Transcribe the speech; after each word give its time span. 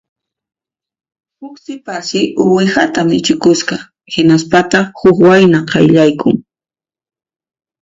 Huk 1.39 1.55
sipassi 1.63 2.21
uwihata 2.43 2.99
michikusqa; 3.09 3.75
hinaspataq 4.13 4.85
huk 5.01 5.17
wayna 5.27 5.59
qayllaykun 5.71 6.37